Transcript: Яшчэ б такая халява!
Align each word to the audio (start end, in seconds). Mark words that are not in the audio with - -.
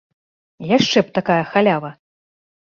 Яшчэ 0.77 0.99
б 1.09 1.13
такая 1.19 1.37
халява! 1.51 1.91